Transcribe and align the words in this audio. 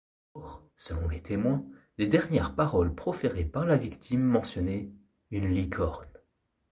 Or, 0.33 0.63
selon 0.77 1.09
les 1.09 1.21
témoins, 1.21 1.63
les 1.99 2.07
dernières 2.07 2.55
paroles 2.55 2.95
proférées 2.95 3.45
par 3.45 3.67
la 3.67 3.77
victime 3.77 4.23
mentionnaient… 4.23 4.89
une 5.29 5.47
licorne. 5.53 6.07